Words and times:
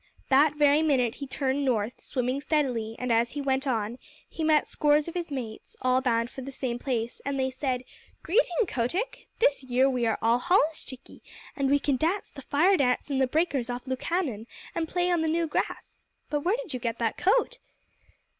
That 0.29 0.55
very 0.55 0.81
minute 0.81 1.13
he 1.13 1.27
turned 1.27 1.63
north, 1.63 2.01
swimming 2.01 2.41
steadily, 2.41 2.95
and 2.97 3.11
as 3.13 3.33
he 3.33 3.39
went 3.39 3.67
on 3.67 3.99
he 4.27 4.43
met 4.43 4.67
scores 4.67 5.07
of 5.07 5.13
his 5.13 5.29
mates, 5.29 5.75
all 5.79 6.01
bound 6.01 6.31
for 6.31 6.41
the 6.41 6.51
same 6.51 6.79
place, 6.79 7.21
and 7.23 7.39
they 7.39 7.51
said: 7.51 7.83
"Greeting, 8.23 8.65
Kotick! 8.67 9.27
This 9.37 9.63
year 9.63 9.87
we 9.87 10.07
are 10.07 10.17
all 10.19 10.39
holluschickie, 10.39 11.21
and 11.55 11.69
we 11.69 11.77
can 11.77 11.97
dance 11.97 12.31
the 12.31 12.41
Fire 12.41 12.77
dance 12.77 13.11
in 13.11 13.19
the 13.19 13.27
breakers 13.27 13.69
off 13.69 13.85
Lukannon 13.85 14.47
and 14.73 14.87
play 14.89 15.11
on 15.11 15.21
the 15.21 15.27
new 15.27 15.45
grass. 15.45 16.03
But 16.31 16.39
where 16.39 16.57
did 16.57 16.73
you 16.73 16.79
get 16.79 16.97
that 16.97 17.17
coat?" 17.17 17.59